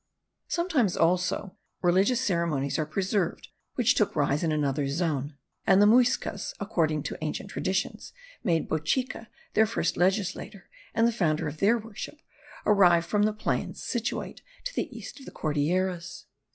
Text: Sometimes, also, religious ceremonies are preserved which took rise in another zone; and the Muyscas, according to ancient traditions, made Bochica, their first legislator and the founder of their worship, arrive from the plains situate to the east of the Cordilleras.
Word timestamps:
Sometimes, 0.47 0.97
also, 0.97 1.55
religious 1.83 2.19
ceremonies 2.19 2.79
are 2.79 2.87
preserved 2.87 3.49
which 3.75 3.93
took 3.93 4.15
rise 4.15 4.41
in 4.43 4.51
another 4.51 4.87
zone; 4.87 5.37
and 5.67 5.79
the 5.79 5.85
Muyscas, 5.85 6.55
according 6.59 7.03
to 7.03 7.23
ancient 7.23 7.51
traditions, 7.51 8.11
made 8.43 8.67
Bochica, 8.67 9.27
their 9.53 9.67
first 9.67 9.97
legislator 9.97 10.67
and 10.95 11.07
the 11.07 11.11
founder 11.11 11.47
of 11.47 11.57
their 11.57 11.77
worship, 11.77 12.19
arrive 12.65 13.05
from 13.05 13.21
the 13.21 13.31
plains 13.31 13.83
situate 13.83 14.41
to 14.63 14.73
the 14.73 14.89
east 14.89 15.19
of 15.19 15.25
the 15.27 15.31
Cordilleras. 15.31 16.25